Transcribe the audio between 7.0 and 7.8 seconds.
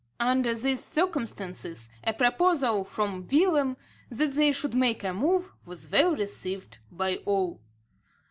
all.